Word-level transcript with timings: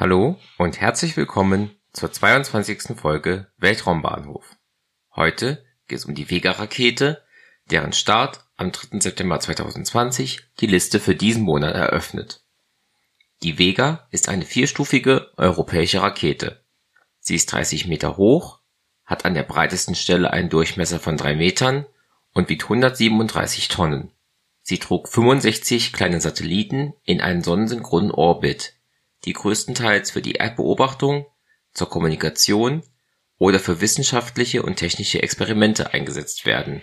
Hallo 0.00 0.38
und 0.56 0.80
herzlich 0.80 1.18
willkommen 1.18 1.72
zur 1.92 2.10
22. 2.10 2.96
Folge 2.96 3.48
Weltraumbahnhof. 3.58 4.56
Heute 5.14 5.62
geht 5.88 5.98
es 5.98 6.06
um 6.06 6.14
die 6.14 6.30
Vega-Rakete, 6.30 7.22
deren 7.70 7.92
Start 7.92 8.46
am 8.56 8.72
3. 8.72 8.98
September 8.98 9.38
2020 9.38 10.40
die 10.58 10.68
Liste 10.68 11.00
für 11.00 11.14
diesen 11.14 11.42
Monat 11.42 11.74
eröffnet. 11.74 12.42
Die 13.42 13.58
Vega 13.58 14.08
ist 14.10 14.30
eine 14.30 14.46
vierstufige 14.46 15.32
europäische 15.36 16.00
Rakete. 16.00 16.64
Sie 17.18 17.34
ist 17.34 17.52
30 17.52 17.86
Meter 17.86 18.16
hoch, 18.16 18.60
hat 19.04 19.26
an 19.26 19.34
der 19.34 19.42
breitesten 19.42 19.94
Stelle 19.94 20.30
einen 20.30 20.48
Durchmesser 20.48 20.98
von 20.98 21.18
drei 21.18 21.36
Metern 21.36 21.84
und 22.32 22.48
wiegt 22.48 22.62
137 22.62 23.68
Tonnen. 23.68 24.12
Sie 24.62 24.78
trug 24.78 25.08
65 25.08 25.92
kleine 25.92 26.22
Satelliten 26.22 26.94
in 27.04 27.20
einen 27.20 27.42
sonnensynchronen 27.42 28.12
Orbit, 28.12 28.79
die 29.24 29.32
größtenteils 29.32 30.10
für 30.10 30.22
die 30.22 30.32
Erdbeobachtung, 30.32 31.26
zur 31.72 31.88
Kommunikation 31.88 32.82
oder 33.38 33.58
für 33.58 33.80
wissenschaftliche 33.80 34.62
und 34.62 34.76
technische 34.76 35.22
Experimente 35.22 35.94
eingesetzt 35.94 36.46
werden. 36.46 36.82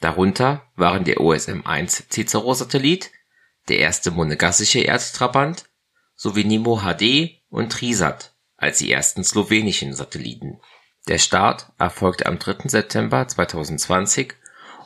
Darunter 0.00 0.62
waren 0.74 1.04
der 1.04 1.20
OSM-1 1.20 2.10
Cicero-Satellit, 2.10 3.10
der 3.68 3.78
erste 3.78 4.10
monegassische 4.10 4.80
Erdtrabant 4.80 5.66
sowie 6.16 6.44
Nemo 6.44 6.80
HD 6.80 7.42
und 7.48 7.70
Trisat 7.70 8.34
als 8.56 8.78
die 8.78 8.90
ersten 8.90 9.24
slowenischen 9.24 9.94
Satelliten. 9.94 10.60
Der 11.08 11.18
Start 11.18 11.72
erfolgte 11.78 12.26
am 12.26 12.38
3. 12.38 12.68
September 12.68 13.26
2020 13.26 14.34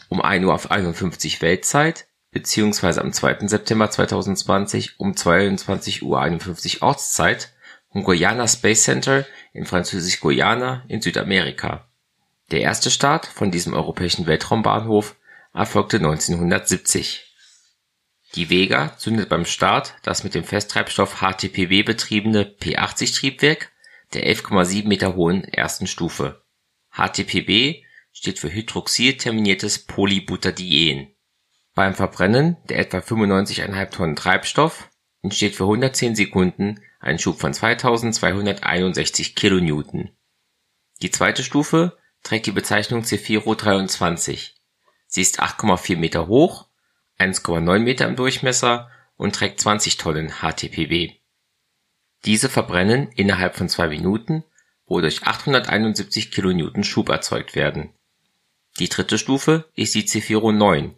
um 0.08 0.22
1:51 0.22 1.36
Uhr 1.36 1.42
Weltzeit 1.42 2.06
beziehungsweise 2.36 3.00
am 3.00 3.14
2. 3.14 3.48
September 3.48 3.90
2020 3.90 5.00
um 5.00 5.14
22:51 5.14 6.02
Uhr 6.02 6.82
Ortszeit 6.82 7.54
vom 7.90 8.04
Guiana 8.04 8.46
Space 8.46 8.82
Center 8.82 9.24
in 9.54 9.64
Französisch-Guayana 9.64 10.84
in 10.86 11.00
Südamerika. 11.00 11.88
Der 12.50 12.60
erste 12.60 12.90
Start 12.90 13.24
von 13.24 13.50
diesem 13.50 13.72
europäischen 13.72 14.26
Weltraumbahnhof 14.26 15.16
erfolgte 15.54 15.96
1970. 15.96 17.24
Die 18.34 18.50
Vega 18.50 18.94
zündet 18.98 19.30
beim 19.30 19.46
Start 19.46 19.94
das 20.02 20.22
mit 20.22 20.34
dem 20.34 20.44
Festtreibstoff 20.44 21.22
HTPB 21.22 21.86
betriebene 21.86 22.44
P-80-Triebwerk 22.44 23.72
der 24.12 24.30
11,7 24.30 24.86
Meter 24.86 25.16
hohen 25.16 25.42
ersten 25.44 25.86
Stufe. 25.86 26.42
HTPB 26.90 27.82
steht 28.12 28.38
für 28.38 28.52
hydroxylterminiertes 28.52 29.86
Polybutadien. 29.86 31.15
Beim 31.76 31.94
Verbrennen 31.94 32.56
der 32.70 32.78
etwa 32.78 32.98
95,5 32.98 33.90
Tonnen 33.90 34.16
Treibstoff 34.16 34.90
entsteht 35.22 35.54
für 35.54 35.64
110 35.64 36.16
Sekunden 36.16 36.80
ein 37.00 37.18
Schub 37.18 37.38
von 37.38 37.52
2261 37.52 39.36
kN. 39.36 40.10
Die 41.02 41.10
zweite 41.10 41.44
Stufe 41.44 41.96
trägt 42.22 42.46
die 42.46 42.52
Bezeichnung 42.52 43.04
Zefiro 43.04 43.54
23. 43.54 44.56
Sie 45.06 45.20
ist 45.20 45.40
8,4 45.40 45.98
Meter 45.98 46.26
hoch, 46.26 46.66
1,9 47.18 47.78
Meter 47.78 48.08
im 48.08 48.16
Durchmesser 48.16 48.90
und 49.16 49.34
trägt 49.34 49.60
20 49.60 49.98
Tonnen 49.98 50.32
HTPB. 50.40 51.20
Diese 52.24 52.48
verbrennen 52.48 53.12
innerhalb 53.14 53.54
von 53.54 53.68
zwei 53.68 53.88
Minuten, 53.88 54.44
wodurch 54.86 55.24
871 55.24 56.32
kN 56.32 56.82
Schub 56.82 57.10
erzeugt 57.10 57.54
werden 57.54 57.92
die 58.78 58.88
dritte 58.90 59.16
Stufe 59.16 59.70
ist 59.74 59.94
die 59.94 60.04
Zefiro 60.04 60.52
9. 60.52 60.94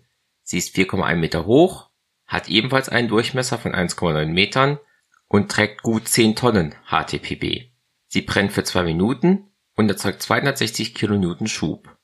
Sie 0.51 0.57
ist 0.57 0.75
4,1 0.75 1.17
Meter 1.17 1.45
hoch, 1.45 1.91
hat 2.25 2.49
ebenfalls 2.49 2.89
einen 2.89 3.09
Durchmesser 3.09 3.59
von 3.59 3.75
1,9 3.75 4.25
Metern 4.25 4.79
und 5.27 5.51
trägt 5.51 5.83
gut 5.83 6.09
10 6.09 6.37
Tonnen 6.37 6.75
HTPB. 6.87 7.71
Sie 8.07 8.23
brennt 8.23 8.53
für 8.53 8.65
zwei 8.65 8.83
Minuten 8.83 9.53
und 9.77 9.91
erzeugt 9.91 10.23
260 10.23 10.95
kN 10.95 11.47
Schub. 11.49 11.95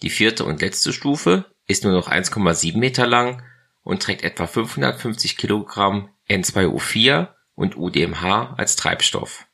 Die 0.00 0.08
vierte 0.08 0.46
und 0.46 0.62
letzte 0.62 0.94
Stufe 0.94 1.44
ist 1.66 1.84
nur 1.84 1.92
noch 1.92 2.08
1,7 2.08 2.78
Meter 2.78 3.06
lang 3.06 3.42
und 3.82 4.02
trägt 4.02 4.24
etwa 4.24 4.46
550 4.46 5.36
Kilogramm 5.36 6.08
N2O4 6.30 7.34
und 7.54 7.76
UDMH 7.76 8.54
als 8.56 8.76
Treibstoff. 8.76 9.46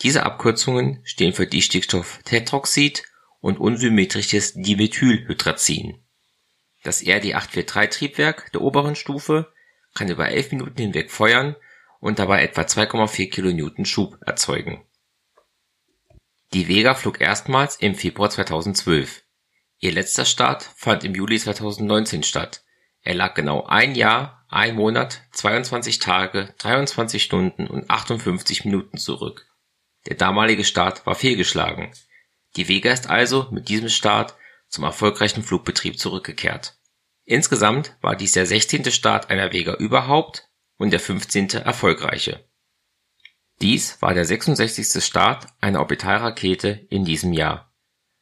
Diese 0.00 0.22
Abkürzungen 0.22 1.02
stehen 1.04 1.34
für 1.34 1.46
Distickstofftetroxid 1.46 3.02
und 3.40 3.60
unsymmetrisches 3.60 4.54
Dimethylhydrazin. 4.54 6.02
Das 6.82 7.02
RD-843-Triebwerk 7.02 8.52
der 8.52 8.62
oberen 8.62 8.94
Stufe 8.94 9.52
kann 9.94 10.08
über 10.08 10.28
11 10.28 10.52
Minuten 10.52 10.80
hinweg 10.80 11.10
feuern 11.10 11.56
und 12.00 12.18
dabei 12.18 12.42
etwa 12.42 12.62
2,4 12.62 13.30
kN 13.30 13.84
Schub 13.84 14.18
erzeugen. 14.24 14.84
Die 16.52 16.68
Vega 16.68 16.94
flog 16.94 17.20
erstmals 17.20 17.76
im 17.76 17.94
Februar 17.94 18.30
2012. 18.30 19.24
Ihr 19.80 19.92
letzter 19.92 20.24
Start 20.24 20.62
fand 20.76 21.04
im 21.04 21.14
Juli 21.14 21.38
2019 21.38 22.22
statt. 22.22 22.64
Er 23.02 23.14
lag 23.14 23.34
genau 23.34 23.64
ein 23.64 23.94
Jahr, 23.94 24.46
ein 24.48 24.76
Monat, 24.76 25.22
22 25.32 25.98
Tage, 25.98 26.54
23 26.58 27.22
Stunden 27.22 27.66
und 27.66 27.90
58 27.90 28.64
Minuten 28.64 28.98
zurück. 28.98 29.46
Der 30.06 30.16
damalige 30.16 30.64
Start 30.64 31.04
war 31.06 31.14
fehlgeschlagen 31.14 31.92
die 32.56 32.68
Vega 32.68 32.90
ist 32.92 33.08
also 33.08 33.46
mit 33.50 33.68
diesem 33.68 33.88
Start 33.88 34.34
zum 34.68 34.84
erfolgreichen 34.84 35.42
Flugbetrieb 35.42 35.98
zurückgekehrt. 35.98 36.78
Insgesamt 37.24 37.96
war 38.00 38.16
dies 38.16 38.32
der 38.32 38.46
16. 38.46 38.90
Start 38.90 39.30
einer 39.30 39.52
Vega 39.52 39.74
überhaupt 39.74 40.48
und 40.78 40.90
der 40.90 41.00
15. 41.00 41.50
erfolgreiche. 41.50 42.48
Dies 43.60 44.00
war 44.00 44.14
der 44.14 44.24
66. 44.24 45.04
Start 45.04 45.48
einer 45.60 45.80
Orbitalrakete 45.80 46.86
in 46.90 47.04
diesem 47.04 47.32
Jahr. 47.32 47.74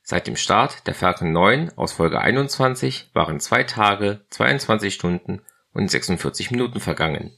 Seit 0.02 0.26
dem 0.26 0.36
Start 0.36 0.86
der 0.86 0.94
Falcon 0.94 1.32
9 1.32 1.76
aus 1.76 1.92
Folge 1.92 2.20
21 2.20 3.10
waren 3.12 3.40
zwei 3.40 3.64
Tage, 3.64 4.24
22 4.30 4.94
Stunden 4.94 5.42
und 5.72 5.90
46 5.90 6.52
Minuten 6.52 6.80
vergangen. 6.80 7.36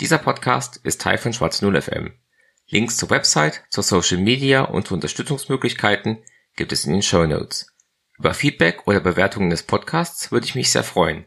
Dieser 0.00 0.18
Podcast 0.18 0.76
ist 0.78 1.00
Teil 1.00 1.18
von 1.18 1.32
Schwarz 1.32 1.62
0 1.62 1.80
FM. 1.80 2.12
Links 2.68 2.96
zur 2.96 3.10
Website, 3.10 3.64
zur 3.70 3.84
Social 3.84 4.18
Media 4.18 4.62
und 4.62 4.88
zu 4.88 4.94
Unterstützungsmöglichkeiten 4.94 6.18
gibt 6.56 6.72
es 6.72 6.84
in 6.84 6.92
den 6.92 7.02
Show 7.02 7.26
Notes. 7.26 7.66
Über 8.18 8.34
Feedback 8.34 8.86
oder 8.86 9.00
Bewertungen 9.00 9.50
des 9.50 9.62
Podcasts 9.62 10.30
würde 10.30 10.46
ich 10.46 10.54
mich 10.54 10.70
sehr 10.70 10.84
freuen. 10.84 11.24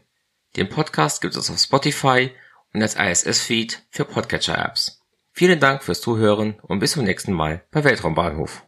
Den 0.56 0.68
Podcast 0.68 1.20
gibt 1.20 1.34
es 1.34 1.50
auf 1.50 1.58
Spotify 1.58 2.30
und 2.72 2.82
als 2.82 2.94
ISS-Feed 2.94 3.82
für 3.90 4.04
Podcatcher-Apps. 4.04 5.00
Vielen 5.32 5.58
Dank 5.58 5.82
fürs 5.82 6.00
Zuhören 6.00 6.60
und 6.60 6.78
bis 6.78 6.92
zum 6.92 7.04
nächsten 7.04 7.32
Mal 7.32 7.64
bei 7.72 7.82
Weltraumbahnhof. 7.82 8.63